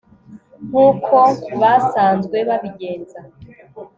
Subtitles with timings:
[0.67, 1.17] nk'uko
[1.61, 3.19] basanzwe babigenza